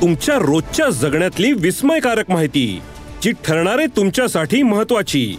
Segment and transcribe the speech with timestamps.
[0.00, 2.80] तुमच्या रोजच्या जगण्यातली विस्मयकारक माहिती
[3.22, 5.36] जी ठरणारे तुमच्यासाठी महत्वाची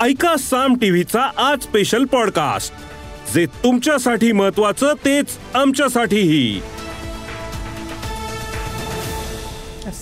[0.00, 2.72] ऐका साम टीव्हीचा आज स्पेशल पॉडकास्ट
[3.34, 6.60] जे तुमच्यासाठी महत्वाचं तेच आमच्यासाठीही.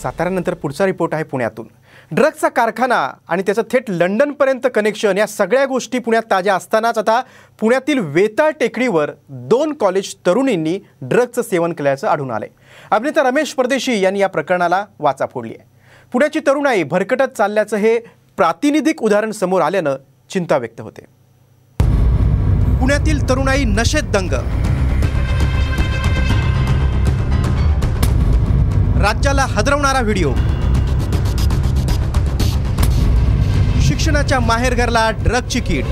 [0.02, 1.66] साताऱ्यानंतर पुढचा रिपोर्ट आहे पुण्यातून.
[2.10, 7.20] ड्रग्जचा कारखाना आणि त्याचं थेट लंडनपर्यंत कनेक्शन या सगळ्या गोष्टी पुण्यात ताज्या असतानाच आता
[7.60, 12.48] पुण्यातील वेताळ टेकडीवर दोन कॉलेज तरुणींनी ड्रग्जचं सेवन केल्याचं आढळून आलंय.
[12.90, 15.68] अभिनेता रमेश परदेशी यांनी या प्रकरणाला वाचा फोडली आहे
[16.12, 17.98] पुण्याची तरुणाई भरकटत चालल्याचं हे
[18.36, 19.96] प्रातिनिधिक उदाहरण समोर आल्यानं
[20.30, 21.04] चिंता व्यक्त होते.
[22.80, 24.32] पुण्यातील तरुणाई नशेत दंग.
[29.02, 30.32] राज्याला हदरवणारा व्हिडिओ.
[34.06, 35.84] शिक्षणाच्या माहेरघरला ड्रगची कीड.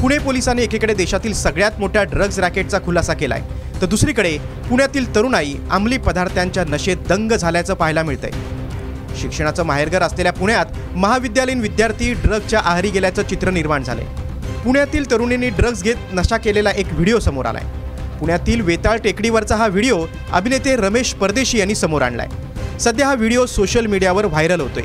[0.00, 3.42] पुणे पोलिसांनी एकीकडे देशातील सगळ्यात मोठ्या ड्रग्ज रॅकेटचा खुलासा केलाय
[3.80, 4.36] तर दुसरीकडे
[4.68, 8.30] पुण्यातील तरुणाई अंमली पदार्थांच्या नशेत दंग झाल्याचं पाहायला मिळतंय.
[9.20, 14.06] शिक्षणाचं माहेरघर असलेल्या पुण्यात महाविद्यालयीन विद्यार्थी ड्रग्जच्या आहारी गेल्याचं चित्र निर्माण झालंय.
[14.64, 17.64] पुण्यातील तरुणींनी ड्रग्ज घेत नशा केलेला एक व्हिडिओ समोर आलाय.
[18.20, 22.28] पुण्यातील वेताळ टेकडीवरचा हा व्हिडिओ अभिनेते रमेश परदेशी यांनी समोर आणलाय.
[22.78, 24.82] सध्या हा व्हिडिओ सोशल मीडियावर व्हायरल होतोय.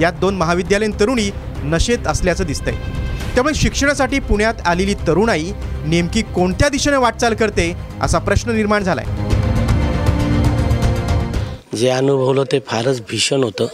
[0.00, 1.30] यात दोन महाविद्यालयीन तरुणी
[1.64, 2.74] नशेत असल्याचं दिसतंय.
[3.34, 5.52] त्यामुळे शिक्षणासाठी पुण्यात आलेली तरुणाई
[5.86, 9.04] नेमकी कोणत्या दिशेने वाटचाल करते असा प्रश्न निर्माण झालाय.
[11.76, 13.66] जे अनुभवलं ते फारच भीषण होतं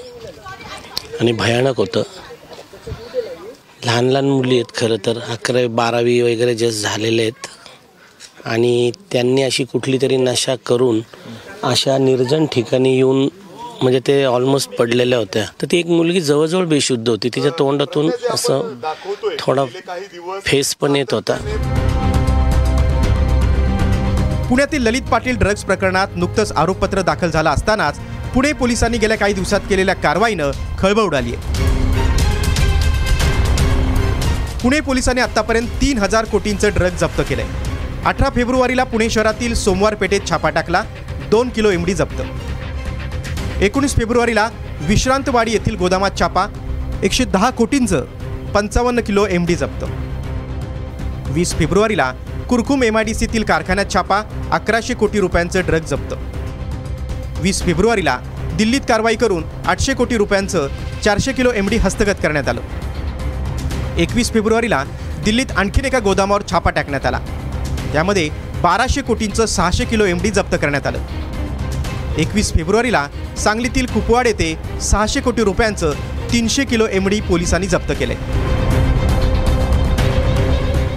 [1.20, 2.02] आणि भयानक होतं.
[3.86, 5.18] लहान लहान मुली आहेत खरं तर.
[5.28, 7.46] अकरावी बारावी वगैरे जे झालेले आहेत
[8.46, 11.00] आणि त्यांनी अशी कुठली तरी नशा करून
[11.62, 13.28] अशा निर्जन ठिकाणी येऊन
[13.82, 15.44] म्हणजे ते ऑलमोस्ट पडलेल्या होत्या.
[15.62, 17.28] तर ती एक मुलगी जवळजवळ बेशुद्ध होती.
[17.34, 18.74] तिच्या तोंडातून असं
[19.40, 19.64] थोडा
[20.46, 21.36] फेस पण येत होता.
[24.48, 27.98] पुण्यातील ललित पाटील ड्रग्ज प्रकरणात नुकतंच आरोपपत्र दाखल झालं असतानाच
[28.34, 31.66] पुणे पोलिसांनी गेल्या काही दिवसात केलेल्या कारवाईनं खळबळ उडाली आहे.
[34.62, 37.46] पुणे पोलिसांनी आतापर्यंत तीन हजार कोटींचं ड्रग जप्त केलंय.
[38.06, 40.82] अठरा फेब्रुवारीला पुणे शहरातील सोमवार पेठेत छापा टाकला
[41.30, 42.20] दोन किलो एमडी जप्त.
[43.62, 44.48] एकोणीस फेब्रुवारीला
[44.80, 46.46] विश्रांतवाडी येथील गोदामात छापा
[47.02, 48.04] एकशे दहा कोटींचं
[48.54, 49.84] पंचावन्न किलो एमडी जप्त.
[51.30, 52.12] वीस फेब्रुवारीला
[52.48, 54.22] कुरकुम एम आय डी सीतील कारखान्यात छापा
[54.52, 56.14] अकराशे कोटी रुपयांचं ड्रग जप्त.
[57.40, 58.18] वीस फेब्रुवारीला
[58.58, 60.68] दिल्लीत कारवाई करून आठशे कोटी रुपयांचं
[61.04, 62.60] चारशे किलो एमडी हस्तगत करण्यात आलं.
[63.98, 64.84] एकवीस फेब्रुवारीला
[65.24, 67.18] दिल्लीत आणखीन एका गोदामावर छापा टाकण्यात आला.
[67.92, 68.28] त्यामध्ये
[68.62, 70.98] बाराशे कोटींचं सहाशे किलो एमडी जप्त करण्यात आलं.
[72.18, 73.06] एकवीस फेब्रुवारीला
[73.38, 75.92] सांगलीतील कुपवाड येथे सहाशे कोटी रुपयांचं
[76.32, 78.14] तीनशे किलो एमडी पोलिसांनी जप्त केले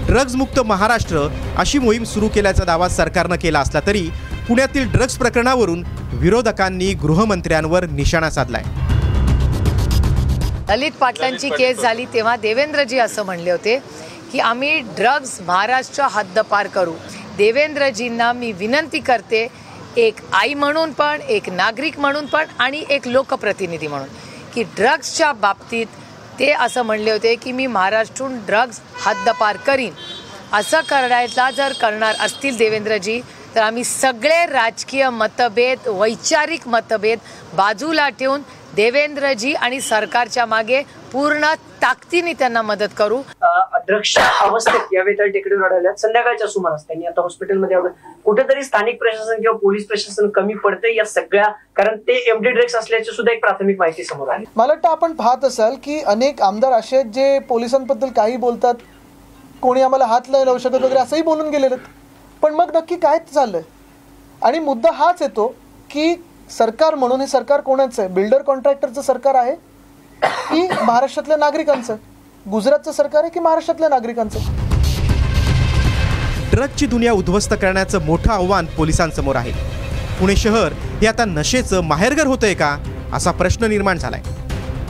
[0.08, 4.02] ड्रग्ज मुक्त महाराष्ट्र अशी मोहीम सुरू केल्याचा दावा सरकारनं केला असला तरी
[4.48, 8.64] पुण्यातील ड्रग्ज प्रकरणावरून विरोधकांनी गृहमंत्र्यांवर निशाणा साधलाय.
[10.70, 13.78] ललित पाटलांची केस झाली तेव्हा देवेंद्रजी असं म्हणले होते
[14.32, 16.94] की आम्ही ड्रग्ज महाराष्ट्र हद्दपार करू.
[17.38, 19.48] देवेंद्रजींना मी विनंती करते
[19.98, 24.08] एक आई म्हणून पण एक नागरिक म्हणून पण आणि एक लोकप्रतिनिधी म्हणून
[24.54, 25.86] की ड्रग्जच्या बाबतीत
[26.40, 29.94] ते असं म्हणले होते की मी महाराष्ट्रून ड्रग्ज हद्दपार करीन.
[30.54, 33.20] असं करायला जर करणार असतील देवेंद्रजी
[33.56, 37.20] तर आम्ही सगळे राजकीय मतभेद वैचारिक मतभेद
[37.54, 38.42] बाजूला ठेवून
[38.76, 41.46] देवेंद्रजी आणि सरकारच्या मागे पूर्ण
[41.82, 43.18] ताकदीने त्यांना मदत करू.
[43.44, 47.78] अध्यक्ष अवस्थेत या वेताळ टेकडीवर आढळल्यात संध्याकाळच्या सुमारास त्यांनी आता हॉस्पिटलमध्ये
[48.26, 53.12] कुठेतरी स्थानिक प्रशासन किंवा पोलीस प्रशासन कमी पडते या सगळ्या कारण ते एमडी ड्रग्स असल्याची
[53.12, 54.46] सुद्धा एक प्राथमिक माहिती समोर आली.
[54.56, 58.76] मला वाटतं आपण पाहत असाल की अनेक आमदार असे आहेत जे पोलिसांबद्दल काही बोलतात
[59.62, 61.76] कोणी आम्हाला हात नाही लावू शकत वगैरे असंही बोलून गेलेले.
[62.42, 63.62] पण मग नक्की काय चाललंय?
[64.42, 65.48] आणि मुद्दा हाच येतो
[65.90, 66.14] की
[66.50, 68.12] सरकार म्हणून हे सरकार कोणाचं आहे?
[68.14, 69.56] बिल्डर कॉन्ट्रॅक्टरचं सरकार आहे?
[70.52, 71.96] की महाराष्ट्रातल्या नागरिकांचं?
[72.52, 74.40] गुजरातचं सरकार आहे की महाराष्ट्रातल्या नागरिकांचं?
[76.52, 79.52] ड्रगची दुनिया उद्ध्वस्त करण्याचं मोठं आव्हान पोलिसांसमोर आहे.
[80.20, 82.78] पुणे शहर हे आता नशेचं माहेरघर होतंय का
[83.14, 84.22] असा प्रश्न निर्माण झालाय.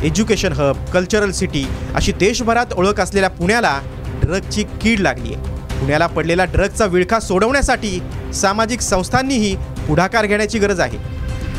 [0.03, 1.65] एज्युकेशन हब कल्चरल सिटी
[1.95, 3.79] अशी देशभरात ओळख असलेल्या पुण्याला
[4.23, 7.99] ड्रगची कीड लागली आहे पुण्याला पडलेला ड्रगचा विळखा सोडवण्यासाठी
[8.33, 9.55] सामाजिक संस्थांनीही
[9.87, 10.97] पुढाकार घेण्याची गरज आहे.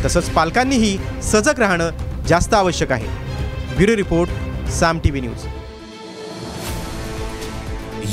[0.05, 1.91] तसंच पालकांनीही सजग राहणं
[2.29, 3.22] जास्त आवश्यक आहे.
[3.77, 4.31] Bureau report
[4.71, 5.45] Saam TV news.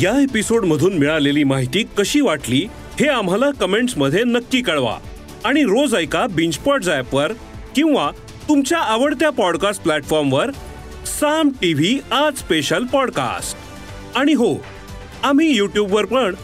[0.04, 2.60] या एपिसोडमधून मिळालेली माहिती कशी वाटली
[3.00, 4.98] हे आम्हाला कमेंट्समध्ये नक्की कळवा.
[5.46, 7.32] आणि रोज ऐका बिंचपॉट ॲपवर
[7.76, 8.10] किंवा
[8.50, 10.52] तुमच्या आवडत्या पॉडकास्ट प्लॅटफॉर्मवर
[11.20, 14.54] साम टी व्ही आज स्पेशल पॉडकास्ट आणि हो
[15.24, 16.36] आम्ही यूट्यूबवर पण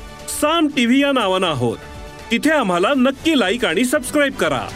[0.42, 1.78] साम टीव्ही या नावानं आहोत.
[2.32, 4.68] तिथे आम्हाला नक्की लाईक आणि सबस्क्राईब करा.